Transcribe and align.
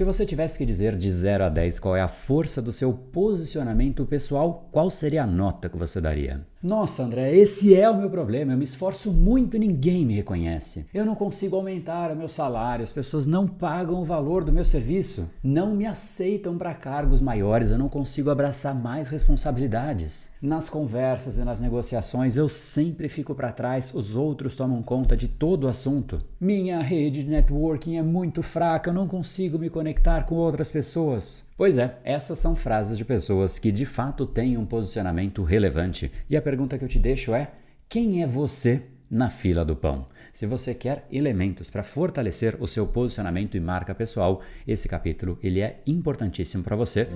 Se 0.00 0.04
você 0.04 0.24
tivesse 0.24 0.56
que 0.56 0.64
dizer 0.64 0.96
de 0.96 1.12
0 1.12 1.44
a 1.44 1.48
10 1.50 1.78
qual 1.78 1.94
é 1.94 2.00
a 2.00 2.08
força 2.08 2.62
do 2.62 2.72
seu 2.72 2.90
posicionamento 2.90 4.06
pessoal, 4.06 4.66
qual 4.72 4.88
seria 4.88 5.24
a 5.24 5.26
nota 5.26 5.68
que 5.68 5.76
você 5.76 6.00
daria? 6.00 6.40
Nossa, 6.62 7.04
André, 7.04 7.34
esse 7.34 7.74
é 7.74 7.88
o 7.88 7.96
meu 7.96 8.10
problema. 8.10 8.52
Eu 8.52 8.58
me 8.58 8.64
esforço 8.64 9.10
muito 9.10 9.56
e 9.56 9.58
ninguém 9.58 10.04
me 10.04 10.16
reconhece. 10.16 10.84
Eu 10.92 11.06
não 11.06 11.14
consigo 11.14 11.56
aumentar 11.56 12.10
o 12.10 12.16
meu 12.16 12.28
salário, 12.28 12.82
as 12.82 12.92
pessoas 12.92 13.26
não 13.26 13.48
pagam 13.48 13.98
o 13.98 14.04
valor 14.04 14.44
do 14.44 14.52
meu 14.52 14.64
serviço, 14.64 15.30
não 15.42 15.74
me 15.74 15.86
aceitam 15.86 16.58
para 16.58 16.74
cargos 16.74 17.22
maiores, 17.22 17.70
eu 17.70 17.78
não 17.78 17.88
consigo 17.88 18.28
abraçar 18.28 18.74
mais 18.74 19.08
responsabilidades. 19.08 20.28
Nas 20.42 20.68
conversas 20.68 21.38
e 21.38 21.44
nas 21.44 21.60
negociações 21.60 22.36
eu 22.36 22.46
sempre 22.46 23.08
fico 23.08 23.34
para 23.34 23.52
trás, 23.52 23.94
os 23.94 24.14
outros 24.14 24.54
tomam 24.54 24.82
conta 24.82 25.16
de 25.16 25.28
todo 25.28 25.64
o 25.64 25.68
assunto. 25.68 26.22
Minha 26.38 26.80
rede 26.80 27.24
de 27.24 27.30
networking 27.30 27.96
é 27.96 28.02
muito 28.02 28.42
fraca, 28.42 28.90
eu 28.90 28.94
não 28.94 29.08
consigo 29.08 29.58
me 29.58 29.70
conectar 29.70 30.24
com 30.24 30.34
outras 30.34 30.68
pessoas. 30.68 31.42
Pois 31.60 31.76
é, 31.76 31.98
essas 32.04 32.38
são 32.38 32.56
frases 32.56 32.96
de 32.96 33.04
pessoas 33.04 33.58
que 33.58 33.70
de 33.70 33.84
fato 33.84 34.24
têm 34.24 34.56
um 34.56 34.64
posicionamento 34.64 35.42
relevante. 35.42 36.10
E 36.30 36.34
a 36.34 36.40
pergunta 36.40 36.78
que 36.78 36.84
eu 36.86 36.88
te 36.88 36.98
deixo 36.98 37.34
é: 37.34 37.50
quem 37.86 38.22
é 38.22 38.26
você 38.26 38.84
na 39.10 39.28
fila 39.28 39.62
do 39.62 39.76
pão? 39.76 40.06
Se 40.32 40.46
você 40.46 40.72
quer 40.72 41.06
elementos 41.12 41.68
para 41.68 41.82
fortalecer 41.82 42.56
o 42.60 42.66
seu 42.66 42.86
posicionamento 42.86 43.58
e 43.58 43.60
marca 43.60 43.94
pessoal, 43.94 44.40
esse 44.66 44.88
capítulo 44.88 45.38
ele 45.42 45.60
é 45.60 45.82
importantíssimo 45.86 46.64
para 46.64 46.76
você. 46.76 47.06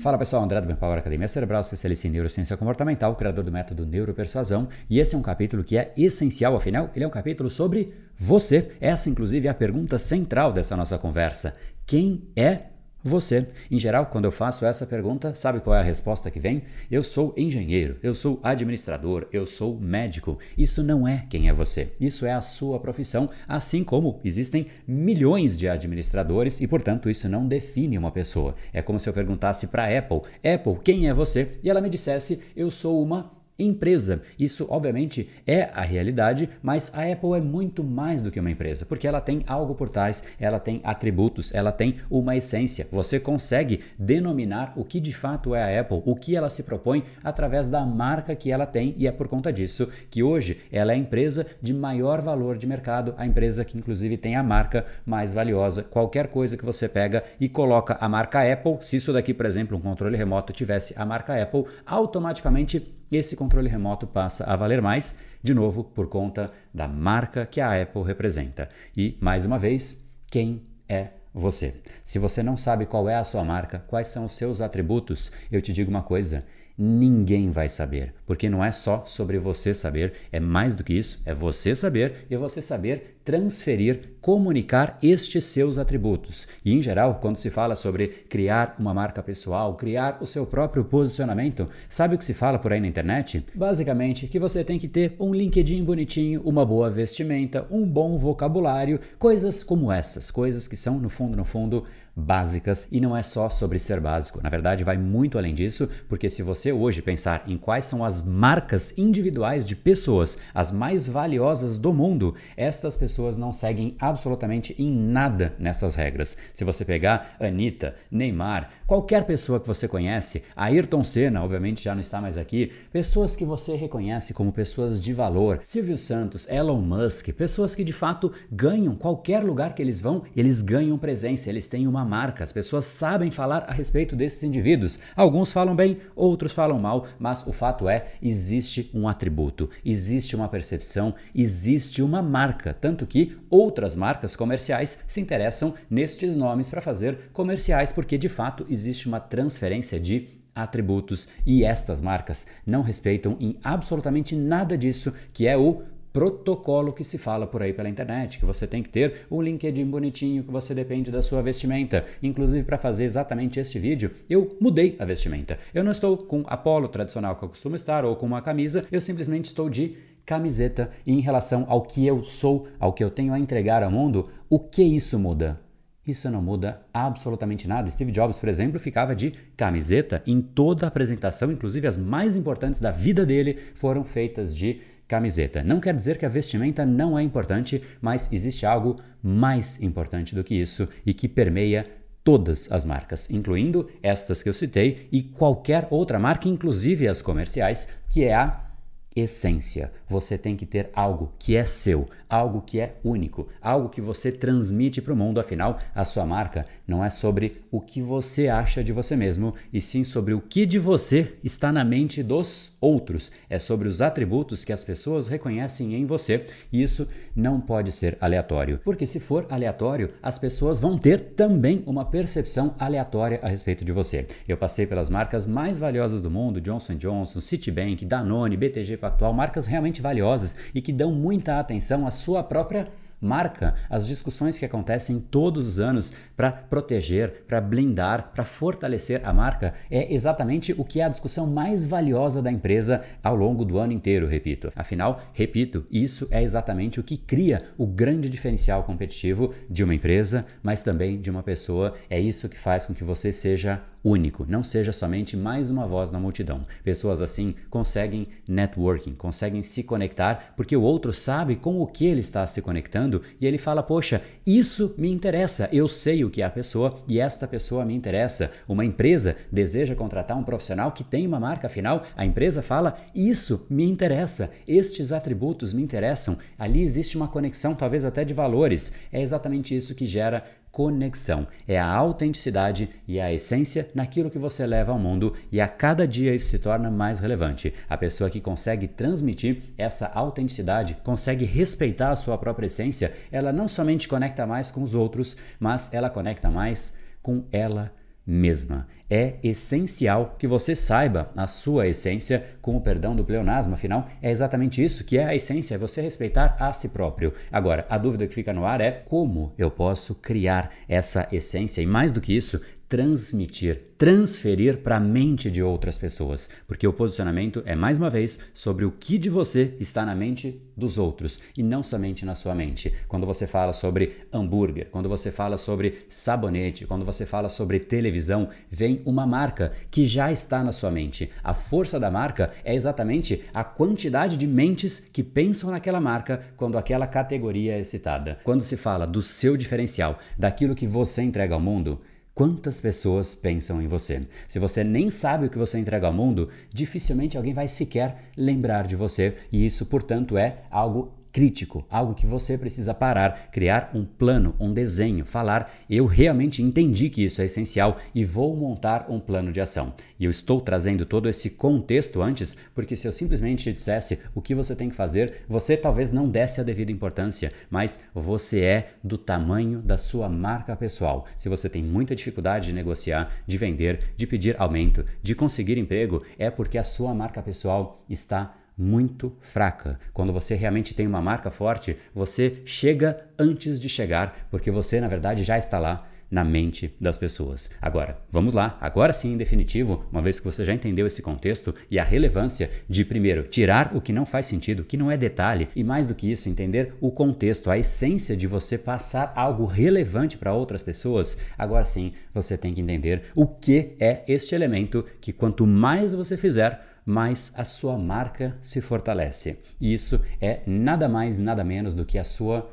Fala 0.00 0.16
pessoal, 0.16 0.42
André 0.42 0.62
do 0.62 0.76
Power 0.76 0.98
Academia 0.98 1.28
Cerebral, 1.28 1.60
especialista 1.60 2.08
em 2.08 2.10
neurociência 2.10 2.56
comportamental, 2.56 3.14
criador 3.14 3.44
do 3.44 3.52
método 3.52 3.84
Neuropersuasão, 3.84 4.66
e 4.88 4.98
esse 4.98 5.14
é 5.14 5.18
um 5.18 5.20
capítulo 5.20 5.62
que 5.62 5.76
é 5.76 5.92
essencial, 5.94 6.56
afinal, 6.56 6.88
ele 6.96 7.04
é 7.04 7.06
um 7.06 7.10
capítulo 7.10 7.50
sobre 7.50 7.92
você. 8.16 8.72
Essa, 8.80 9.10
inclusive, 9.10 9.46
é 9.46 9.50
a 9.50 9.54
pergunta 9.54 9.98
central 9.98 10.54
dessa 10.54 10.74
nossa 10.74 10.96
conversa. 10.96 11.54
Quem 11.84 12.30
é 12.34 12.60
você. 13.02 13.46
Em 13.70 13.78
geral, 13.78 14.06
quando 14.06 14.26
eu 14.26 14.30
faço 14.30 14.64
essa 14.64 14.86
pergunta, 14.86 15.34
sabe 15.34 15.60
qual 15.60 15.74
é 15.74 15.80
a 15.80 15.82
resposta 15.82 16.30
que 16.30 16.40
vem? 16.40 16.62
Eu 16.90 17.02
sou 17.02 17.34
engenheiro, 17.36 17.98
eu 18.02 18.14
sou 18.14 18.38
administrador, 18.42 19.26
eu 19.32 19.46
sou 19.46 19.78
médico. 19.78 20.38
Isso 20.56 20.82
não 20.82 21.06
é 21.06 21.26
quem 21.28 21.48
é 21.48 21.52
você. 21.52 21.92
Isso 22.00 22.26
é 22.26 22.32
a 22.32 22.40
sua 22.40 22.78
profissão, 22.78 23.30
assim 23.48 23.82
como 23.82 24.20
existem 24.24 24.66
milhões 24.86 25.58
de 25.58 25.68
administradores 25.68 26.60
e, 26.60 26.66
portanto, 26.66 27.08
isso 27.08 27.28
não 27.28 27.46
define 27.46 27.98
uma 27.98 28.10
pessoa. 28.10 28.54
É 28.72 28.82
como 28.82 28.98
se 28.98 29.08
eu 29.08 29.12
perguntasse 29.12 29.68
para 29.68 29.84
a 29.84 29.98
Apple: 29.98 30.22
Apple, 30.44 30.78
quem 30.82 31.08
é 31.08 31.14
você? 31.14 31.58
E 31.62 31.70
ela 31.70 31.80
me 31.80 31.90
dissesse: 31.90 32.40
eu 32.56 32.70
sou 32.70 33.02
uma 33.02 33.39
empresa. 33.62 34.22
Isso, 34.38 34.66
obviamente, 34.68 35.28
é 35.46 35.70
a 35.74 35.82
realidade, 35.82 36.48
mas 36.62 36.92
a 36.94 37.02
Apple 37.02 37.34
é 37.36 37.40
muito 37.40 37.84
mais 37.84 38.22
do 38.22 38.30
que 38.30 38.40
uma 38.40 38.50
empresa, 38.50 38.86
porque 38.86 39.06
ela 39.06 39.20
tem 39.20 39.42
algo 39.46 39.74
por 39.74 39.88
trás, 39.88 40.24
ela 40.38 40.58
tem 40.58 40.80
atributos, 40.84 41.54
ela 41.54 41.72
tem 41.72 41.96
uma 42.10 42.36
essência. 42.36 42.86
Você 42.90 43.20
consegue 43.20 43.80
denominar 43.98 44.72
o 44.76 44.84
que 44.84 45.00
de 45.00 45.12
fato 45.12 45.54
é 45.54 45.62
a 45.62 45.80
Apple, 45.80 46.02
o 46.04 46.16
que 46.16 46.34
ela 46.36 46.48
se 46.48 46.62
propõe 46.62 47.04
através 47.22 47.68
da 47.68 47.84
marca 47.84 48.34
que 48.34 48.50
ela 48.50 48.66
tem, 48.66 48.94
e 48.96 49.06
é 49.06 49.12
por 49.12 49.28
conta 49.28 49.52
disso 49.52 49.90
que 50.10 50.22
hoje 50.22 50.60
ela 50.72 50.92
é 50.92 50.94
a 50.94 50.98
empresa 50.98 51.46
de 51.60 51.74
maior 51.74 52.20
valor 52.20 52.56
de 52.56 52.66
mercado, 52.66 53.14
a 53.16 53.26
empresa 53.26 53.64
que 53.64 53.76
inclusive 53.76 54.16
tem 54.16 54.36
a 54.36 54.42
marca 54.42 54.86
mais 55.04 55.32
valiosa. 55.32 55.82
Qualquer 55.82 56.28
coisa 56.28 56.56
que 56.56 56.64
você 56.64 56.88
pega 56.88 57.24
e 57.38 57.48
coloca 57.48 57.96
a 58.00 58.08
marca 58.08 58.40
Apple, 58.52 58.78
se 58.82 58.96
isso 58.96 59.12
daqui, 59.12 59.34
por 59.34 59.46
exemplo, 59.46 59.76
um 59.76 59.80
controle 59.80 60.16
remoto 60.16 60.52
tivesse 60.52 60.94
a 60.96 61.04
marca 61.04 61.40
Apple, 61.40 61.64
automaticamente 61.86 62.99
esse 63.16 63.36
controle 63.36 63.68
remoto 63.68 64.06
passa 64.06 64.44
a 64.44 64.56
valer 64.56 64.80
mais, 64.80 65.18
de 65.42 65.52
novo, 65.54 65.84
por 65.84 66.08
conta 66.08 66.52
da 66.72 66.86
marca 66.86 67.44
que 67.46 67.60
a 67.60 67.80
Apple 67.80 68.02
representa. 68.02 68.68
E, 68.96 69.16
mais 69.20 69.44
uma 69.44 69.58
vez, 69.58 70.04
quem 70.30 70.62
é 70.88 71.08
você? 71.32 71.74
Se 72.04 72.18
você 72.18 72.42
não 72.42 72.56
sabe 72.56 72.86
qual 72.86 73.08
é 73.08 73.16
a 73.16 73.24
sua 73.24 73.44
marca, 73.44 73.84
quais 73.86 74.08
são 74.08 74.24
os 74.24 74.32
seus 74.32 74.60
atributos, 74.60 75.30
eu 75.50 75.60
te 75.60 75.72
digo 75.72 75.90
uma 75.90 76.02
coisa: 76.02 76.44
ninguém 76.82 77.50
vai 77.50 77.68
saber, 77.68 78.14
porque 78.26 78.48
não 78.48 78.64
é 78.64 78.72
só 78.72 79.04
sobre 79.06 79.38
você 79.38 79.74
saber, 79.74 80.14
é 80.32 80.40
mais 80.40 80.74
do 80.74 80.82
que 80.82 80.94
isso, 80.94 81.20
é 81.26 81.34
você 81.34 81.74
saber 81.74 82.24
e 82.30 82.36
você 82.38 82.62
saber 82.62 83.18
transferir, 83.22 84.14
comunicar 84.20 84.98
estes 85.02 85.44
seus 85.44 85.76
atributos. 85.76 86.48
E 86.64 86.72
em 86.72 86.80
geral, 86.80 87.18
quando 87.20 87.36
se 87.36 87.50
fala 87.50 87.76
sobre 87.76 88.08
criar 88.08 88.76
uma 88.78 88.94
marca 88.94 89.22
pessoal, 89.22 89.74
criar 89.74 90.18
o 90.22 90.26
seu 90.26 90.46
próprio 90.46 90.82
posicionamento, 90.82 91.68
sabe 91.88 92.14
o 92.14 92.18
que 92.18 92.24
se 92.24 92.32
fala 92.32 92.58
por 92.58 92.72
aí 92.72 92.80
na 92.80 92.88
internet? 92.88 93.44
Basicamente, 93.54 94.26
que 94.26 94.38
você 94.38 94.64
tem 94.64 94.78
que 94.78 94.88
ter 94.88 95.14
um 95.20 95.34
LinkedIn 95.34 95.84
bonitinho, 95.84 96.40
uma 96.44 96.64
boa 96.64 96.90
vestimenta, 96.90 97.66
um 97.70 97.86
bom 97.86 98.16
vocabulário, 98.16 98.98
coisas 99.18 99.62
como 99.62 99.92
essas, 99.92 100.30
coisas 100.30 100.66
que 100.66 100.76
são 100.76 100.98
no 100.98 101.10
fundo, 101.10 101.36
no 101.36 101.44
fundo, 101.44 101.84
básicas 102.14 102.86
e 102.90 103.00
não 103.00 103.16
é 103.16 103.22
só 103.22 103.48
sobre 103.48 103.78
ser 103.78 104.00
básico. 104.00 104.40
Na 104.42 104.48
verdade, 104.48 104.84
vai 104.84 104.96
muito 104.96 105.38
além 105.38 105.54
disso, 105.54 105.88
porque 106.08 106.28
se 106.28 106.42
você 106.42 106.72
hoje 106.72 107.02
pensar 107.02 107.44
em 107.46 107.56
quais 107.56 107.84
são 107.84 108.04
as 108.04 108.22
marcas 108.22 108.96
individuais 108.98 109.66
de 109.66 109.74
pessoas, 109.74 110.38
as 110.54 110.70
mais 110.70 111.08
valiosas 111.08 111.76
do 111.78 111.92
mundo, 111.92 112.34
estas 112.56 112.96
pessoas 112.96 113.36
não 113.36 113.52
seguem 113.52 113.96
absolutamente 113.98 114.74
em 114.78 114.90
nada 114.90 115.54
nessas 115.58 115.94
regras. 115.94 116.36
Se 116.54 116.64
você 116.64 116.84
pegar 116.84 117.36
Anitta, 117.40 117.94
Neymar, 118.10 118.70
qualquer 118.86 119.24
pessoa 119.24 119.60
que 119.60 119.66
você 119.66 119.88
conhece, 119.88 120.42
Ayrton 120.56 121.04
Senna, 121.04 121.42
obviamente 121.42 121.84
já 121.84 121.94
não 121.94 122.00
está 122.00 122.20
mais 122.20 122.36
aqui, 122.36 122.72
pessoas 122.92 123.34
que 123.36 123.44
você 123.44 123.74
reconhece 123.74 124.34
como 124.34 124.52
pessoas 124.52 125.00
de 125.00 125.12
valor, 125.12 125.60
Silvio 125.62 125.96
Santos, 125.96 126.48
Elon 126.48 126.80
Musk, 126.80 127.30
pessoas 127.32 127.74
que 127.74 127.84
de 127.84 127.92
fato 127.92 128.32
ganham 128.50 128.94
qualquer 128.94 129.42
lugar 129.42 129.74
que 129.74 129.82
eles 129.82 130.00
vão, 130.00 130.22
eles 130.36 130.60
ganham 130.60 130.98
presença, 130.98 131.48
eles 131.48 131.66
têm 131.66 131.86
uma 131.86 131.99
marca, 132.04 132.42
as 132.42 132.52
pessoas 132.52 132.84
sabem 132.84 133.30
falar 133.30 133.64
a 133.68 133.72
respeito 133.72 134.16
desses 134.16 134.42
indivíduos. 134.42 134.98
Alguns 135.16 135.52
falam 135.52 135.74
bem, 135.74 135.98
outros 136.14 136.52
falam 136.52 136.78
mal, 136.78 137.06
mas 137.18 137.46
o 137.46 137.52
fato 137.52 137.88
é, 137.88 138.08
existe 138.22 138.90
um 138.94 139.08
atributo, 139.08 139.68
existe 139.84 140.36
uma 140.36 140.48
percepção, 140.48 141.14
existe 141.34 142.02
uma 142.02 142.22
marca, 142.22 142.72
tanto 142.72 143.06
que 143.06 143.38
outras 143.48 143.96
marcas 143.96 144.36
comerciais 144.36 145.04
se 145.06 145.20
interessam 145.20 145.74
nestes 145.88 146.36
nomes 146.36 146.68
para 146.68 146.80
fazer 146.80 147.30
comerciais, 147.32 147.92
porque 147.92 148.18
de 148.18 148.28
fato 148.28 148.66
existe 148.68 149.06
uma 149.08 149.20
transferência 149.20 149.98
de 149.98 150.40
atributos. 150.54 151.28
E 151.46 151.64
estas 151.64 152.00
marcas 152.00 152.46
não 152.66 152.82
respeitam 152.82 153.36
em 153.40 153.58
absolutamente 153.62 154.34
nada 154.34 154.76
disso, 154.76 155.12
que 155.32 155.46
é 155.46 155.56
o 155.56 155.82
protocolo 156.12 156.92
que 156.92 157.04
se 157.04 157.18
fala 157.18 157.46
por 157.46 157.62
aí 157.62 157.72
pela 157.72 157.88
internet, 157.88 158.38
que 158.38 158.44
você 158.44 158.66
tem 158.66 158.82
que 158.82 158.88
ter 158.88 159.26
um 159.30 159.40
LinkedIn 159.40 159.84
bonitinho, 159.86 160.42
que 160.42 160.50
você 160.50 160.74
depende 160.74 161.10
da 161.10 161.22
sua 161.22 161.42
vestimenta. 161.42 162.04
Inclusive, 162.22 162.64
para 162.64 162.78
fazer 162.78 163.04
exatamente 163.04 163.60
este 163.60 163.78
vídeo, 163.78 164.10
eu 164.28 164.56
mudei 164.60 164.96
a 164.98 165.04
vestimenta. 165.04 165.58
Eu 165.74 165.84
não 165.84 165.92
estou 165.92 166.16
com 166.16 166.44
a 166.46 166.56
polo 166.56 166.88
tradicional 166.88 167.36
que 167.36 167.44
eu 167.44 167.48
costumo 167.48 167.76
estar 167.76 168.04
ou 168.04 168.16
com 168.16 168.26
uma 168.26 168.42
camisa, 168.42 168.84
eu 168.90 169.00
simplesmente 169.00 169.46
estou 169.46 169.70
de 169.70 169.96
camiseta 170.24 170.90
e 171.06 171.12
em 171.12 171.20
relação 171.20 171.64
ao 171.68 171.82
que 171.82 172.06
eu 172.06 172.22
sou, 172.22 172.68
ao 172.78 172.92
que 172.92 173.02
eu 173.02 173.10
tenho 173.10 173.32
a 173.32 173.38
entregar 173.38 173.82
ao 173.82 173.90
mundo, 173.90 174.28
o 174.48 174.58
que 174.58 174.82
isso 174.82 175.18
muda? 175.18 175.60
Isso 176.06 176.30
não 176.30 176.42
muda 176.42 176.80
absolutamente 176.92 177.68
nada. 177.68 177.90
Steve 177.90 178.10
Jobs, 178.10 178.38
por 178.38 178.48
exemplo, 178.48 178.80
ficava 178.80 179.14
de 179.14 179.32
camiseta 179.56 180.22
em 180.26 180.40
toda 180.40 180.86
a 180.86 180.88
apresentação, 180.88 181.52
inclusive 181.52 181.86
as 181.86 181.96
mais 181.96 182.34
importantes 182.34 182.80
da 182.80 182.90
vida 182.90 183.24
dele 183.26 183.58
foram 183.74 184.02
feitas 184.02 184.54
de 184.54 184.80
camiseta. 185.10 185.64
Não 185.64 185.80
quer 185.80 185.96
dizer 185.96 186.16
que 186.16 186.24
a 186.24 186.28
vestimenta 186.28 186.86
não 186.86 187.18
é 187.18 187.22
importante, 187.22 187.82
mas 188.00 188.32
existe 188.32 188.64
algo 188.64 188.96
mais 189.20 189.82
importante 189.82 190.36
do 190.36 190.44
que 190.44 190.54
isso 190.54 190.88
e 191.04 191.12
que 191.12 191.26
permeia 191.26 191.84
todas 192.22 192.70
as 192.70 192.84
marcas, 192.84 193.28
incluindo 193.28 193.90
estas 194.04 194.40
que 194.40 194.48
eu 194.48 194.54
citei 194.54 195.08
e 195.10 195.20
qualquer 195.20 195.88
outra 195.90 196.16
marca, 196.16 196.48
inclusive 196.48 197.08
as 197.08 197.20
comerciais, 197.20 197.88
que 198.08 198.22
é 198.22 198.34
a 198.34 198.70
essência. 199.16 199.90
Você 200.08 200.38
tem 200.38 200.56
que 200.56 200.64
ter 200.64 200.90
algo 200.94 201.32
que 201.40 201.56
é 201.56 201.64
seu, 201.64 202.08
algo 202.30 202.62
que 202.62 202.80
é 202.80 202.94
único, 203.02 203.48
algo 203.60 203.88
que 203.88 204.00
você 204.00 204.30
transmite 204.30 205.02
para 205.02 205.12
o 205.12 205.16
mundo. 205.16 205.40
Afinal, 205.40 205.78
a 205.94 206.04
sua 206.04 206.24
marca 206.24 206.64
não 206.86 207.04
é 207.04 207.10
sobre 207.10 207.62
o 207.70 207.80
que 207.80 208.00
você 208.00 208.48
acha 208.48 208.82
de 208.84 208.92
você 208.92 209.16
mesmo, 209.16 209.54
e 209.72 209.80
sim 209.80 210.04
sobre 210.04 210.32
o 210.32 210.40
que 210.40 210.64
de 210.64 210.78
você 210.78 211.34
está 211.42 211.72
na 211.72 211.84
mente 211.84 212.22
dos 212.22 212.76
outros. 212.80 213.32
É 213.48 213.58
sobre 213.58 213.88
os 213.88 214.00
atributos 214.00 214.64
que 214.64 214.72
as 214.72 214.84
pessoas 214.84 215.26
reconhecem 215.26 215.94
em 215.94 216.06
você, 216.06 216.46
e 216.72 216.82
isso 216.82 217.08
não 217.34 217.60
pode 217.60 217.90
ser 217.92 218.16
aleatório, 218.20 218.80
porque 218.84 219.06
se 219.06 219.18
for 219.18 219.46
aleatório, 219.50 220.12
as 220.22 220.38
pessoas 220.38 220.78
vão 220.78 220.96
ter 220.96 221.18
também 221.20 221.82
uma 221.86 222.04
percepção 222.04 222.74
aleatória 222.78 223.40
a 223.42 223.48
respeito 223.48 223.84
de 223.84 223.92
você. 223.92 224.26
Eu 224.46 224.56
passei 224.56 224.86
pelas 224.86 225.08
marcas 225.08 225.46
mais 225.46 225.78
valiosas 225.78 226.20
do 226.20 226.30
mundo, 226.30 226.60
Johnson 226.60 226.94
Johnson, 226.94 227.40
Citibank, 227.40 228.04
Danone, 228.04 228.56
BTG 228.56 228.96
Pactual, 228.96 229.32
marcas 229.32 229.66
realmente 229.66 230.02
valiosas 230.02 230.56
e 230.74 230.80
que 230.80 230.92
dão 230.92 231.12
muita 231.12 231.58
atenção 231.58 232.06
à 232.06 232.10
sua 232.20 232.42
própria 232.42 232.86
marca, 233.20 233.74
as 233.88 234.06
discussões 234.06 234.58
que 234.58 234.64
acontecem 234.64 235.20
todos 235.20 235.66
os 235.66 235.80
anos 235.80 236.12
para 236.36 236.50
proteger, 236.50 237.44
para 237.46 237.60
blindar, 237.60 238.30
para 238.32 238.44
fortalecer 238.44 239.20
a 239.24 239.32
marca, 239.32 239.74
é 239.90 240.12
exatamente 240.12 240.72
o 240.76 240.84
que 240.84 241.00
é 241.00 241.04
a 241.04 241.08
discussão 241.08 241.46
mais 241.46 241.84
valiosa 241.84 242.40
da 242.40 242.50
empresa 242.50 243.02
ao 243.22 243.36
longo 243.36 243.64
do 243.64 243.78
ano 243.78 243.92
inteiro, 243.92 244.26
repito. 244.26 244.72
Afinal, 244.74 245.20
repito, 245.34 245.86
isso 245.90 246.26
é 246.30 246.42
exatamente 246.42 246.98
o 246.98 247.02
que 247.02 247.16
cria 247.16 247.64
o 247.76 247.86
grande 247.86 248.28
diferencial 248.30 248.84
competitivo 248.84 249.52
de 249.68 249.84
uma 249.84 249.94
empresa, 249.94 250.46
mas 250.62 250.82
também 250.82 251.20
de 251.20 251.30
uma 251.30 251.42
pessoa. 251.42 251.94
É 252.08 252.18
isso 252.18 252.48
que 252.48 252.58
faz 252.58 252.86
com 252.86 252.94
que 252.94 253.04
você 253.04 253.32
seja 253.32 253.82
único, 254.04 254.46
não 254.48 254.62
seja 254.62 254.92
somente 254.92 255.36
mais 255.36 255.70
uma 255.70 255.86
voz 255.86 256.10
na 256.10 256.18
multidão. 256.18 256.66
Pessoas 256.82 257.20
assim 257.20 257.54
conseguem 257.68 258.26
networking, 258.48 259.14
conseguem 259.14 259.62
se 259.62 259.82
conectar 259.82 260.54
porque 260.56 260.76
o 260.76 260.82
outro 260.82 261.12
sabe 261.12 261.56
com 261.56 261.80
o 261.80 261.86
que 261.86 262.06
ele 262.06 262.20
está 262.20 262.46
se 262.46 262.62
conectando 262.62 263.22
e 263.40 263.46
ele 263.46 263.58
fala: 263.58 263.82
Poxa, 263.82 264.22
isso 264.46 264.94
me 264.96 265.10
interessa, 265.10 265.68
eu 265.72 265.86
sei 265.86 266.24
o 266.24 266.30
que 266.30 266.42
é 266.42 266.44
a 266.44 266.50
pessoa 266.50 266.96
e 267.08 267.20
esta 267.20 267.46
pessoa 267.46 267.84
me 267.84 267.94
interessa. 267.94 268.50
Uma 268.68 268.84
empresa 268.84 269.36
deseja 269.50 269.94
contratar 269.94 270.36
um 270.36 270.44
profissional 270.44 270.92
que 270.92 271.04
tem 271.04 271.26
uma 271.26 271.40
marca 271.40 271.68
final, 271.68 272.04
a 272.16 272.24
empresa 272.24 272.62
fala: 272.62 272.98
Isso 273.14 273.66
me 273.68 273.84
interessa, 273.84 274.50
estes 274.66 275.12
atributos 275.12 275.72
me 275.72 275.82
interessam. 275.82 276.38
Ali 276.58 276.82
existe 276.82 277.16
uma 277.16 277.28
conexão, 277.28 277.74
talvez 277.74 278.04
até 278.04 278.24
de 278.24 278.34
valores. 278.34 278.92
É 279.12 279.20
exatamente 279.20 279.76
isso 279.76 279.94
que 279.94 280.06
gera 280.06 280.44
conexão. 280.70 281.46
É 281.66 281.78
a 281.78 281.86
autenticidade 281.86 282.88
e 283.06 283.20
a 283.20 283.32
essência 283.32 283.90
naquilo 283.94 284.30
que 284.30 284.38
você 284.38 284.66
leva 284.66 284.92
ao 284.92 284.98
mundo 284.98 285.34
e 285.50 285.60
a 285.60 285.68
cada 285.68 286.06
dia 286.06 286.34
isso 286.34 286.48
se 286.48 286.58
torna 286.58 286.90
mais 286.90 287.20
relevante. 287.20 287.74
A 287.88 287.96
pessoa 287.96 288.30
que 288.30 288.40
consegue 288.40 288.86
transmitir 288.88 289.62
essa 289.76 290.06
autenticidade, 290.14 290.96
consegue 291.02 291.44
respeitar 291.44 292.10
a 292.10 292.16
sua 292.16 292.38
própria 292.38 292.66
essência, 292.66 293.12
ela 293.30 293.52
não 293.52 293.68
somente 293.68 294.08
conecta 294.08 294.46
mais 294.46 294.70
com 294.70 294.82
os 294.82 294.94
outros, 294.94 295.36
mas 295.58 295.92
ela 295.92 296.10
conecta 296.10 296.50
mais 296.50 296.98
com 297.22 297.44
ela 297.52 297.92
mesma. 298.26 298.86
É 299.08 299.34
essencial 299.42 300.36
que 300.38 300.46
você 300.46 300.74
saiba 300.74 301.30
a 301.36 301.46
sua 301.46 301.88
essência, 301.88 302.44
com 302.62 302.76
o 302.76 302.80
perdão 302.80 303.16
do 303.16 303.24
pleonasmo, 303.24 303.74
afinal, 303.74 304.08
é 304.22 304.30
exatamente 304.30 304.82
isso 304.82 305.04
que 305.04 305.18
é 305.18 305.24
a 305.24 305.34
essência, 305.34 305.74
é 305.74 305.78
você 305.78 306.00
respeitar 306.00 306.56
a 306.60 306.72
si 306.72 306.90
próprio. 306.90 307.34
Agora, 307.50 307.84
a 307.90 307.98
dúvida 307.98 308.26
que 308.28 308.34
fica 308.34 308.52
no 308.52 308.64
ar 308.64 308.80
é 308.80 308.92
como 308.92 309.52
eu 309.58 309.70
posso 309.70 310.14
criar 310.14 310.70
essa 310.88 311.26
essência 311.32 311.82
e 311.82 311.86
mais 311.86 312.12
do 312.12 312.20
que 312.20 312.34
isso, 312.34 312.60
transmitir, 312.90 313.80
transferir 313.96 314.78
para 314.78 314.96
a 314.96 315.00
mente 315.00 315.48
de 315.48 315.62
outras 315.62 315.96
pessoas, 315.96 316.50
porque 316.66 316.88
o 316.88 316.92
posicionamento 316.92 317.62
é 317.64 317.76
mais 317.76 317.98
uma 317.98 318.10
vez 318.10 318.40
sobre 318.52 318.84
o 318.84 318.90
que 318.90 319.16
de 319.16 319.30
você 319.30 319.76
está 319.78 320.04
na 320.04 320.12
mente 320.12 320.60
dos 320.76 320.98
outros 320.98 321.40
e 321.56 321.62
não 321.62 321.84
somente 321.84 322.24
na 322.24 322.34
sua 322.34 322.52
mente. 322.52 322.92
Quando 323.06 323.28
você 323.28 323.46
fala 323.46 323.72
sobre 323.72 324.26
hambúrguer, 324.32 324.88
quando 324.90 325.08
você 325.08 325.30
fala 325.30 325.56
sobre 325.56 325.98
sabonete, 326.08 326.84
quando 326.84 327.04
você 327.04 327.24
fala 327.24 327.48
sobre 327.48 327.78
televisão, 327.78 328.48
vem 328.68 328.98
uma 329.06 329.24
marca 329.24 329.70
que 329.88 330.04
já 330.04 330.32
está 330.32 330.64
na 330.64 330.72
sua 330.72 330.90
mente. 330.90 331.30
A 331.44 331.54
força 331.54 332.00
da 332.00 332.10
marca 332.10 332.50
é 332.64 332.74
exatamente 332.74 333.42
a 333.54 333.62
quantidade 333.62 334.36
de 334.36 334.48
mentes 334.48 334.98
que 334.98 335.22
pensam 335.22 335.70
naquela 335.70 336.00
marca 336.00 336.42
quando 336.56 336.76
aquela 336.76 337.06
categoria 337.06 337.78
é 337.78 337.84
citada. 337.84 338.38
Quando 338.42 338.64
se 338.64 338.76
fala 338.76 339.06
do 339.06 339.22
seu 339.22 339.56
diferencial, 339.56 340.18
daquilo 340.36 340.74
que 340.74 340.88
você 340.88 341.22
entrega 341.22 341.54
ao 341.54 341.60
mundo, 341.60 342.00
Quantas 342.40 342.80
pessoas 342.80 343.34
pensam 343.34 343.82
em 343.82 343.86
você? 343.86 344.22
Se 344.48 344.58
você 344.58 344.82
nem 344.82 345.10
sabe 345.10 345.44
o 345.44 345.50
que 345.50 345.58
você 345.58 345.78
entrega 345.78 346.06
ao 346.06 346.12
mundo, 346.14 346.48
dificilmente 346.72 347.36
alguém 347.36 347.52
vai 347.52 347.68
sequer 347.68 348.30
lembrar 348.34 348.86
de 348.86 348.96
você, 348.96 349.36
e 349.52 349.66
isso, 349.66 349.84
portanto, 349.84 350.38
é 350.38 350.62
algo 350.70 351.12
crítico, 351.32 351.84
algo 351.90 352.14
que 352.14 352.26
você 352.26 352.56
precisa 352.58 352.94
parar, 352.94 353.50
criar 353.50 353.90
um 353.94 354.04
plano, 354.04 354.54
um 354.58 354.72
desenho, 354.72 355.24
falar: 355.24 355.72
eu 355.88 356.06
realmente 356.06 356.62
entendi 356.62 357.08
que 357.08 357.22
isso 357.22 357.40
é 357.40 357.44
essencial 357.44 357.98
e 358.14 358.24
vou 358.24 358.56
montar 358.56 359.06
um 359.08 359.18
plano 359.18 359.52
de 359.52 359.60
ação. 359.60 359.94
E 360.18 360.24
eu 360.24 360.30
estou 360.30 360.60
trazendo 360.60 361.06
todo 361.06 361.28
esse 361.28 361.50
contexto 361.50 362.22
antes, 362.22 362.56
porque 362.74 362.96
se 362.96 363.06
eu 363.06 363.12
simplesmente 363.12 363.64
te 363.64 363.72
dissesse 363.72 364.20
o 364.34 364.40
que 364.40 364.54
você 364.54 364.74
tem 364.74 364.88
que 364.88 364.94
fazer, 364.94 365.44
você 365.48 365.76
talvez 365.76 366.12
não 366.12 366.28
desse 366.28 366.60
a 366.60 366.64
devida 366.64 366.92
importância, 366.92 367.52
mas 367.70 368.00
você 368.14 368.60
é 368.60 368.88
do 369.02 369.18
tamanho 369.18 369.80
da 369.80 369.96
sua 369.96 370.28
marca 370.28 370.76
pessoal. 370.76 371.26
Se 371.36 371.48
você 371.48 371.68
tem 371.68 371.82
muita 371.82 372.14
dificuldade 372.14 372.66
de 372.66 372.72
negociar, 372.72 373.32
de 373.46 373.56
vender, 373.56 374.12
de 374.16 374.26
pedir 374.26 374.60
aumento, 374.60 375.04
de 375.22 375.34
conseguir 375.34 375.78
emprego, 375.78 376.22
é 376.38 376.50
porque 376.50 376.78
a 376.78 376.84
sua 376.84 377.14
marca 377.14 377.42
pessoal 377.42 378.04
está 378.08 378.59
muito 378.76 379.36
fraca. 379.40 379.98
Quando 380.12 380.32
você 380.32 380.54
realmente 380.54 380.94
tem 380.94 381.06
uma 381.06 381.20
marca 381.20 381.50
forte, 381.50 381.96
você 382.14 382.62
chega 382.64 383.26
antes 383.38 383.80
de 383.80 383.88
chegar, 383.88 384.46
porque 384.50 384.70
você 384.70 385.00
na 385.00 385.08
verdade 385.08 385.42
já 385.42 385.58
está 385.58 385.78
lá 385.78 386.06
na 386.30 386.44
mente 386.44 386.94
das 387.00 387.18
pessoas. 387.18 387.70
Agora, 387.82 388.18
vamos 388.30 388.54
lá, 388.54 388.78
agora 388.80 389.12
sim, 389.12 389.32
em 389.32 389.36
definitivo, 389.36 390.04
uma 390.12 390.22
vez 390.22 390.38
que 390.38 390.44
você 390.44 390.64
já 390.64 390.72
entendeu 390.72 391.06
esse 391.06 391.20
contexto 391.20 391.74
e 391.90 391.98
a 391.98 392.04
relevância 392.04 392.70
de, 392.88 393.04
primeiro, 393.04 393.42
tirar 393.42 393.96
o 393.96 394.00
que 394.00 394.12
não 394.12 394.24
faz 394.24 394.46
sentido, 394.46 394.84
que 394.84 394.96
não 394.96 395.10
é 395.10 395.16
detalhe, 395.16 395.68
e 395.74 395.82
mais 395.82 396.06
do 396.06 396.14
que 396.14 396.30
isso, 396.30 396.48
entender 396.48 396.94
o 397.00 397.10
contexto, 397.10 397.70
a 397.70 397.78
essência 397.78 398.36
de 398.36 398.46
você 398.46 398.78
passar 398.78 399.32
algo 399.34 399.64
relevante 399.64 400.38
para 400.38 400.54
outras 400.54 400.82
pessoas, 400.82 401.36
agora 401.58 401.84
sim 401.84 402.12
você 402.32 402.56
tem 402.56 402.72
que 402.72 402.80
entender 402.80 403.22
o 403.34 403.46
que 403.46 403.96
é 403.98 404.22
este 404.28 404.54
elemento 404.54 405.04
que, 405.20 405.32
quanto 405.32 405.66
mais 405.66 406.14
você 406.14 406.36
fizer, 406.36 406.89
mais 407.04 407.52
a 407.56 407.64
sua 407.64 407.96
marca 407.98 408.56
se 408.62 408.80
fortalece. 408.80 409.58
E 409.80 409.92
isso 409.92 410.20
é 410.40 410.60
nada 410.66 411.08
mais, 411.08 411.38
nada 411.38 411.64
menos 411.64 411.94
do 411.94 412.04
que 412.04 412.18
a 412.18 412.24
sua 412.24 412.70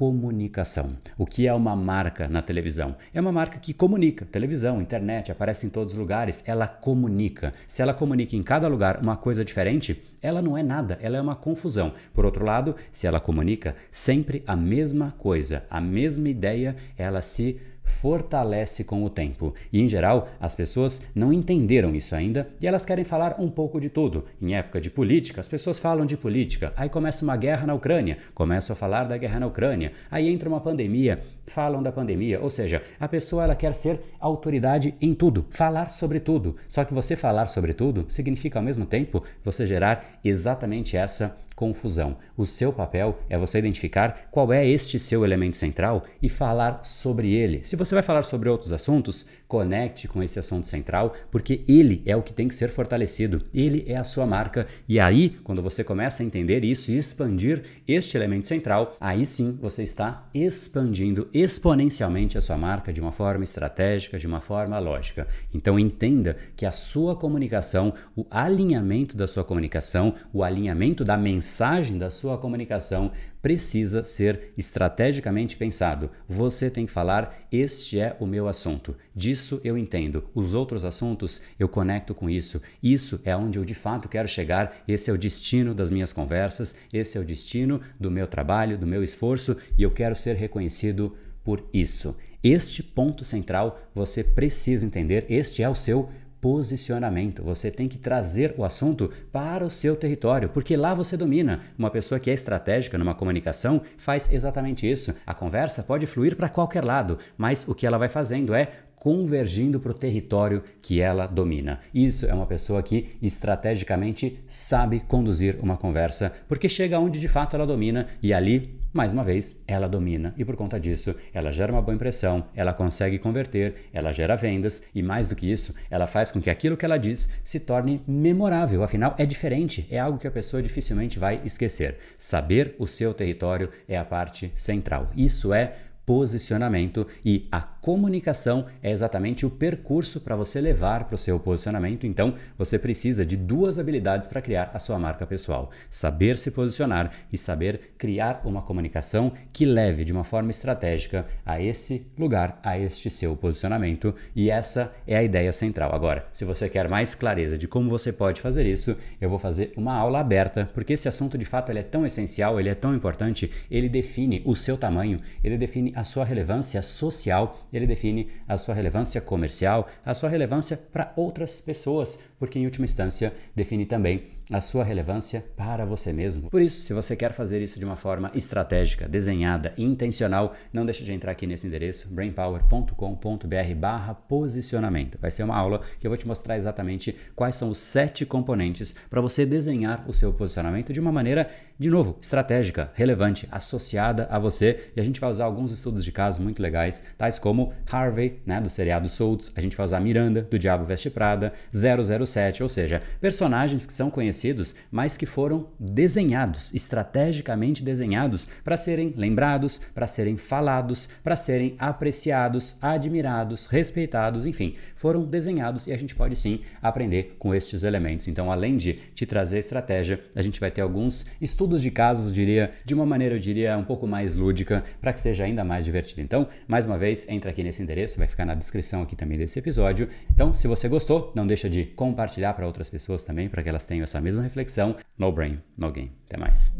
comunicação. 0.00 0.96
O 1.18 1.26
que 1.26 1.46
é 1.46 1.52
uma 1.52 1.76
marca 1.76 2.26
na 2.26 2.40
televisão? 2.40 2.96
É 3.12 3.20
uma 3.20 3.30
marca 3.30 3.58
que 3.58 3.74
comunica. 3.74 4.24
Televisão, 4.24 4.80
internet, 4.80 5.30
aparece 5.30 5.66
em 5.66 5.68
todos 5.68 5.92
os 5.92 6.00
lugares, 6.00 6.42
ela 6.46 6.66
comunica. 6.66 7.52
Se 7.68 7.82
ela 7.82 7.92
comunica 7.92 8.34
em 8.34 8.42
cada 8.42 8.66
lugar 8.66 8.98
uma 9.02 9.18
coisa 9.18 9.44
diferente, 9.44 10.02
ela 10.22 10.40
não 10.40 10.56
é 10.56 10.62
nada, 10.62 10.98
ela 11.02 11.18
é 11.18 11.20
uma 11.20 11.36
confusão. 11.36 11.92
Por 12.14 12.24
outro 12.24 12.46
lado, 12.46 12.74
se 12.90 13.06
ela 13.06 13.20
comunica 13.20 13.76
sempre 13.92 14.42
a 14.46 14.56
mesma 14.56 15.12
coisa, 15.18 15.64
a 15.68 15.82
mesma 15.82 16.30
ideia, 16.30 16.76
ela 16.96 17.20
se 17.20 17.60
fortalece 17.90 18.84
com 18.84 19.04
o 19.04 19.10
tempo. 19.10 19.52
E 19.72 19.80
em 19.80 19.88
geral, 19.88 20.28
as 20.40 20.54
pessoas 20.54 21.02
não 21.14 21.32
entenderam 21.32 21.94
isso 21.94 22.14
ainda 22.14 22.48
e 22.60 22.66
elas 22.66 22.86
querem 22.86 23.04
falar 23.04 23.36
um 23.38 23.50
pouco 23.50 23.80
de 23.80 23.90
tudo. 23.90 24.24
Em 24.40 24.54
época 24.54 24.80
de 24.80 24.90
política, 24.90 25.40
as 25.40 25.48
pessoas 25.48 25.78
falam 25.78 26.06
de 26.06 26.16
política, 26.16 26.72
aí 26.76 26.88
começa 26.88 27.24
uma 27.24 27.36
guerra 27.36 27.66
na 27.66 27.74
Ucrânia, 27.74 28.16
começam 28.34 28.72
a 28.72 28.76
falar 28.76 29.04
da 29.04 29.18
guerra 29.18 29.40
na 29.40 29.46
Ucrânia, 29.46 29.92
aí 30.10 30.28
entra 30.28 30.48
uma 30.48 30.60
pandemia, 30.60 31.20
falam 31.46 31.82
da 31.82 31.92
pandemia, 31.92 32.40
ou 32.40 32.48
seja, 32.48 32.82
a 32.98 33.08
pessoa 33.08 33.44
ela 33.44 33.54
quer 33.54 33.74
ser 33.74 34.00
autoridade 34.18 34.94
em 35.00 35.12
tudo, 35.12 35.46
falar 35.50 35.90
sobre 35.90 36.20
tudo. 36.20 36.56
Só 36.68 36.84
que 36.84 36.94
você 36.94 37.16
falar 37.16 37.46
sobre 37.46 37.74
tudo 37.74 38.06
significa 38.08 38.58
ao 38.58 38.64
mesmo 38.64 38.86
tempo 38.86 39.22
você 39.44 39.66
gerar 39.66 40.20
exatamente 40.24 40.96
essa 40.96 41.36
confusão. 41.60 42.16
O 42.38 42.46
seu 42.46 42.72
papel 42.72 43.18
é 43.28 43.36
você 43.36 43.58
identificar 43.58 44.28
qual 44.30 44.50
é 44.50 44.66
este 44.66 44.98
seu 44.98 45.26
elemento 45.26 45.58
central 45.58 46.04
e 46.22 46.26
falar 46.26 46.82
sobre 46.82 47.34
ele. 47.34 47.60
Se 47.64 47.76
você 47.76 47.94
vai 47.94 48.02
falar 48.02 48.22
sobre 48.22 48.48
outros 48.48 48.72
assuntos, 48.72 49.26
conecte 49.46 50.08
com 50.08 50.22
esse 50.22 50.38
assunto 50.38 50.66
central, 50.66 51.12
porque 51.30 51.62
ele 51.68 52.02
é 52.06 52.16
o 52.16 52.22
que 52.22 52.32
tem 52.32 52.48
que 52.48 52.54
ser 52.54 52.70
fortalecido. 52.70 53.42
Ele 53.52 53.84
é 53.86 53.96
a 53.96 54.04
sua 54.04 54.26
marca. 54.26 54.66
E 54.88 54.98
aí, 54.98 55.36
quando 55.44 55.60
você 55.60 55.84
começa 55.84 56.22
a 56.22 56.26
entender 56.26 56.64
isso 56.64 56.90
e 56.90 56.96
expandir 56.96 57.62
este 57.86 58.16
elemento 58.16 58.46
central, 58.46 58.96
aí 58.98 59.26
sim 59.26 59.58
você 59.60 59.82
está 59.82 60.30
expandindo 60.32 61.28
exponencialmente 61.34 62.38
a 62.38 62.40
sua 62.40 62.56
marca 62.56 62.90
de 62.90 63.02
uma 63.02 63.12
forma 63.12 63.44
estratégica, 63.44 64.18
de 64.18 64.26
uma 64.26 64.40
forma 64.40 64.78
lógica. 64.78 65.28
Então 65.52 65.78
entenda 65.78 66.38
que 66.56 66.64
a 66.64 66.72
sua 66.72 67.14
comunicação, 67.14 67.92
o 68.16 68.24
alinhamento 68.30 69.14
da 69.14 69.26
sua 69.26 69.44
comunicação, 69.44 70.14
o 70.32 70.42
alinhamento 70.42 71.04
da 71.04 71.18
mensagem 71.18 71.49
mensagem 71.50 71.98
da 71.98 72.10
sua 72.10 72.38
comunicação 72.38 73.10
precisa 73.42 74.04
ser 74.04 74.52
estrategicamente 74.56 75.56
pensado. 75.56 76.08
Você 76.28 76.70
tem 76.70 76.86
que 76.86 76.92
falar: 76.92 77.44
este 77.50 77.98
é 77.98 78.16
o 78.20 78.26
meu 78.26 78.46
assunto, 78.46 78.96
disso 79.16 79.60
eu 79.64 79.76
entendo. 79.76 80.30
Os 80.32 80.54
outros 80.54 80.84
assuntos 80.84 81.42
eu 81.58 81.68
conecto 81.68 82.14
com 82.14 82.30
isso. 82.30 82.62
Isso 82.80 83.20
é 83.24 83.36
onde 83.36 83.58
eu 83.58 83.64
de 83.64 83.74
fato 83.74 84.08
quero 84.08 84.28
chegar. 84.28 84.76
Esse 84.86 85.10
é 85.10 85.12
o 85.12 85.18
destino 85.18 85.74
das 85.74 85.90
minhas 85.90 86.12
conversas, 86.12 86.76
esse 86.92 87.18
é 87.18 87.20
o 87.20 87.24
destino 87.24 87.80
do 87.98 88.12
meu 88.12 88.28
trabalho, 88.28 88.78
do 88.78 88.86
meu 88.86 89.02
esforço 89.02 89.56
e 89.76 89.82
eu 89.82 89.90
quero 89.90 90.14
ser 90.14 90.36
reconhecido 90.36 91.16
por 91.42 91.68
isso. 91.72 92.14
Este 92.42 92.82
ponto 92.82 93.24
central 93.24 93.78
você 93.94 94.22
precisa 94.22 94.86
entender, 94.86 95.26
este 95.28 95.62
é 95.62 95.68
o 95.68 95.74
seu 95.74 96.08
posicionamento. 96.40 97.42
Você 97.42 97.70
tem 97.70 97.88
que 97.88 97.98
trazer 97.98 98.54
o 98.56 98.64
assunto 98.64 99.10
para 99.30 99.64
o 99.64 99.70
seu 99.70 99.94
território, 99.94 100.48
porque 100.48 100.76
lá 100.76 100.94
você 100.94 101.16
domina. 101.16 101.60
Uma 101.78 101.90
pessoa 101.90 102.18
que 102.18 102.30
é 102.30 102.34
estratégica 102.34 102.96
numa 102.96 103.14
comunicação 103.14 103.82
faz 103.98 104.32
exatamente 104.32 104.90
isso. 104.90 105.14
A 105.26 105.34
conversa 105.34 105.82
pode 105.82 106.06
fluir 106.06 106.36
para 106.36 106.48
qualquer 106.48 106.84
lado, 106.84 107.18
mas 107.36 107.66
o 107.68 107.74
que 107.74 107.86
ela 107.86 107.98
vai 107.98 108.08
fazendo 108.08 108.54
é 108.54 108.68
convergindo 109.00 109.80
para 109.80 109.92
o 109.92 109.94
território 109.94 110.62
que 110.82 111.00
ela 111.00 111.26
domina. 111.26 111.80
Isso 111.92 112.26
é 112.26 112.34
uma 112.34 112.46
pessoa 112.46 112.82
que 112.82 113.16
estrategicamente 113.22 114.38
sabe 114.46 115.00
conduzir 115.00 115.56
uma 115.60 115.76
conversa, 115.76 116.32
porque 116.46 116.68
chega 116.68 117.00
onde 117.00 117.18
de 117.18 117.26
fato 117.26 117.56
ela 117.56 117.66
domina 117.66 118.06
e 118.22 118.32
ali 118.32 118.78
mais 118.92 119.12
uma 119.12 119.22
vez, 119.22 119.62
ela 119.68 119.88
domina 119.88 120.34
e 120.36 120.44
por 120.44 120.56
conta 120.56 120.78
disso, 120.78 121.14
ela 121.32 121.52
gera 121.52 121.72
uma 121.72 121.80
boa 121.80 121.94
impressão, 121.94 122.44
ela 122.54 122.72
consegue 122.72 123.20
converter, 123.20 123.88
ela 123.92 124.12
gera 124.12 124.34
vendas 124.34 124.82
e 124.92 125.00
mais 125.00 125.28
do 125.28 125.36
que 125.36 125.50
isso, 125.50 125.74
ela 125.88 126.08
faz 126.08 126.32
com 126.32 126.40
que 126.40 126.50
aquilo 126.50 126.76
que 126.76 126.84
ela 126.84 126.98
diz 126.98 127.30
se 127.44 127.60
torne 127.60 128.02
memorável. 128.06 128.82
Afinal, 128.82 129.14
é 129.16 129.24
diferente, 129.24 129.86
é 129.90 129.98
algo 129.98 130.18
que 130.18 130.26
a 130.26 130.30
pessoa 130.30 130.62
dificilmente 130.62 131.20
vai 131.20 131.40
esquecer. 131.44 131.98
Saber 132.18 132.74
o 132.78 132.86
seu 132.86 133.14
território 133.14 133.70
é 133.88 133.96
a 133.96 134.04
parte 134.04 134.50
central. 134.56 135.08
Isso 135.16 135.54
é 135.54 135.74
posicionamento 136.04 137.06
e 137.24 137.46
a 137.52 137.60
comunicação 137.60 138.66
é 138.82 138.90
exatamente 138.90 139.46
o 139.46 139.50
percurso 139.50 140.20
para 140.20 140.36
você 140.36 140.60
levar 140.60 141.04
para 141.04 141.14
o 141.14 141.18
seu 141.18 141.38
posicionamento. 141.38 142.06
Então, 142.06 142.34
você 142.58 142.78
precisa 142.78 143.24
de 143.24 143.36
duas 143.36 143.78
habilidades 143.78 144.28
para 144.28 144.42
criar 144.42 144.70
a 144.74 144.78
sua 144.78 144.98
marca 144.98 145.26
pessoal: 145.26 145.70
saber 145.88 146.36
se 146.36 146.50
posicionar 146.50 147.10
e 147.32 147.38
saber 147.38 147.92
criar 147.96 148.40
uma 148.44 148.62
comunicação 148.62 149.32
que 149.52 149.64
leve 149.64 150.04
de 150.04 150.12
uma 150.12 150.24
forma 150.24 150.50
estratégica 150.50 151.26
a 151.44 151.60
esse 151.60 152.06
lugar, 152.18 152.58
a 152.62 152.78
este 152.78 153.08
seu 153.10 153.36
posicionamento. 153.36 154.14
E 154.34 154.50
essa 154.50 154.92
é 155.06 155.16
a 155.16 155.22
ideia 155.22 155.52
central. 155.52 155.94
Agora, 155.94 156.26
se 156.32 156.44
você 156.44 156.68
quer 156.68 156.88
mais 156.88 157.14
clareza 157.14 157.56
de 157.56 157.68
como 157.68 157.88
você 157.88 158.12
pode 158.12 158.40
fazer 158.40 158.66
isso, 158.66 158.96
eu 159.20 159.30
vou 159.30 159.38
fazer 159.38 159.72
uma 159.76 159.94
aula 159.94 160.20
aberta, 160.20 160.68
porque 160.74 160.94
esse 160.94 161.08
assunto 161.08 161.38
de 161.38 161.44
fato 161.44 161.70
ele 161.70 161.78
é 161.78 161.84
tão 161.84 162.04
essencial, 162.04 162.58
ele 162.58 162.68
é 162.68 162.74
tão 162.74 162.94
importante, 162.94 163.50
ele 163.70 163.88
define 163.88 164.42
o 164.44 164.56
seu 164.56 164.76
tamanho, 164.76 165.20
ele 165.42 165.56
define 165.56 165.89
a 165.94 166.04
sua 166.04 166.24
relevância 166.24 166.82
social, 166.82 167.66
ele 167.72 167.86
define 167.86 168.30
a 168.46 168.56
sua 168.58 168.74
relevância 168.74 169.20
comercial, 169.20 169.88
a 170.04 170.14
sua 170.14 170.28
relevância 170.28 170.76
para 170.76 171.12
outras 171.16 171.60
pessoas, 171.60 172.20
porque 172.38 172.58
em 172.58 172.64
última 172.64 172.84
instância 172.84 173.32
define 173.54 173.86
também 173.86 174.24
a 174.50 174.60
sua 174.60 174.82
relevância 174.82 175.44
para 175.56 175.84
você 175.84 176.12
mesmo. 176.12 176.50
Por 176.50 176.60
isso, 176.60 176.82
se 176.82 176.92
você 176.92 177.14
quer 177.14 177.32
fazer 177.32 177.62
isso 177.62 177.78
de 177.78 177.84
uma 177.84 177.94
forma 177.96 178.30
estratégica, 178.34 179.06
desenhada 179.08 179.72
e 179.76 179.84
intencional, 179.84 180.54
não 180.72 180.84
deixe 180.84 181.04
de 181.04 181.12
entrar 181.12 181.30
aqui 181.32 181.46
nesse 181.46 181.66
endereço 181.66 182.08
brainpower.com.br/barra 182.08 184.14
posicionamento. 184.14 185.18
Vai 185.20 185.30
ser 185.30 185.44
uma 185.44 185.56
aula 185.56 185.80
que 185.98 186.06
eu 186.06 186.10
vou 186.10 186.18
te 186.18 186.26
mostrar 186.26 186.56
exatamente 186.56 187.14
quais 187.36 187.54
são 187.54 187.70
os 187.70 187.78
sete 187.78 188.26
componentes 188.26 188.94
para 189.08 189.20
você 189.20 189.46
desenhar 189.46 190.04
o 190.08 190.12
seu 190.12 190.32
posicionamento 190.32 190.92
de 190.92 190.98
uma 191.00 191.12
maneira, 191.12 191.48
de 191.78 191.88
novo, 191.88 192.18
estratégica, 192.20 192.90
relevante, 192.94 193.46
associada 193.50 194.26
a 194.30 194.38
você. 194.38 194.90
E 194.96 195.00
a 195.00 195.04
gente 195.04 195.20
vai 195.20 195.30
usar 195.30 195.44
alguns 195.44 195.72
estudos 195.72 196.04
de 196.04 196.10
casos 196.10 196.42
muito 196.42 196.60
legais, 196.60 197.04
tais 197.16 197.38
como 197.38 197.72
Harvey, 197.90 198.40
né, 198.44 198.60
do 198.60 198.68
seriado 198.68 199.08
Souls. 199.08 199.52
A 199.54 199.60
gente 199.60 199.76
vai 199.76 199.86
usar 199.86 200.00
Miranda, 200.00 200.42
do 200.42 200.58
Diabo 200.58 200.84
Veste 200.84 201.10
Prada, 201.10 201.52
007, 201.72 202.62
ou 202.62 202.68
seja, 202.68 203.02
personagens 203.20 203.86
que 203.86 203.92
são 203.92 204.10
conhecidos 204.10 204.39
conhecidos, 204.40 204.76
mas 204.90 205.16
que 205.16 205.26
foram 205.26 205.68
desenhados, 205.78 206.72
estrategicamente 206.74 207.84
desenhados 207.84 208.46
para 208.64 208.76
serem 208.76 209.12
lembrados, 209.16 209.78
para 209.94 210.06
serem 210.06 210.36
falados, 210.36 211.08
para 211.22 211.36
serem 211.36 211.76
apreciados, 211.78 212.76
admirados, 212.80 213.66
respeitados, 213.66 214.46
enfim, 214.46 214.74
foram 214.94 215.24
desenhados 215.24 215.86
e 215.86 215.92
a 215.92 215.96
gente 215.96 216.14
pode 216.14 216.36
sim 216.36 216.60
aprender 216.80 217.36
com 217.38 217.54
estes 217.54 217.82
elementos. 217.82 218.28
Então, 218.28 218.50
além 218.50 218.76
de 218.76 218.94
te 219.14 219.26
trazer 219.26 219.58
estratégia, 219.58 220.20
a 220.34 220.42
gente 220.42 220.58
vai 220.58 220.70
ter 220.70 220.80
alguns 220.80 221.26
estudos 221.40 221.82
de 221.82 221.90
casos, 221.90 222.32
diria, 222.32 222.72
de 222.84 222.94
uma 222.94 223.04
maneira, 223.04 223.34
eu 223.34 223.40
diria, 223.40 223.76
um 223.76 223.84
pouco 223.84 224.06
mais 224.06 224.34
lúdica, 224.34 224.82
para 225.00 225.12
que 225.12 225.20
seja 225.20 225.44
ainda 225.44 225.64
mais 225.64 225.84
divertido. 225.84 226.20
Então, 226.20 226.48
mais 226.66 226.86
uma 226.86 226.98
vez, 226.98 227.28
entra 227.28 227.50
aqui 227.50 227.62
nesse 227.62 227.82
endereço, 227.82 228.18
vai 228.18 228.26
ficar 228.26 228.46
na 228.46 228.54
descrição 228.54 229.02
aqui 229.02 229.14
também 229.14 229.38
desse 229.38 229.58
episódio. 229.58 230.08
Então, 230.30 230.54
se 230.54 230.66
você 230.66 230.88
gostou, 230.88 231.32
não 231.34 231.46
deixa 231.46 231.68
de 231.68 231.84
compartilhar 231.84 232.54
para 232.54 232.66
outras 232.66 232.88
pessoas 232.88 233.22
também, 233.22 233.48
para 233.48 233.62
que 233.62 233.68
elas 233.68 233.84
tenham 233.84 234.04
essa 234.04 234.20
mesma 234.30 234.42
reflexão. 234.42 234.96
No 235.18 235.32
brain, 235.32 235.60
no 235.76 235.90
game. 235.90 236.12
Até 236.26 236.36
mais. 236.38 236.72